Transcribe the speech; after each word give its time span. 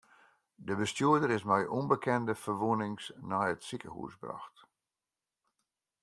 De 0.67 0.73
bestjoerder 0.79 1.31
is 1.37 1.45
mei 1.49 1.63
ûnbekende 1.77 2.33
ferwûnings 2.43 3.05
nei 3.29 3.45
it 3.53 3.65
sikehûs 3.67 4.13
brocht. 4.21 4.55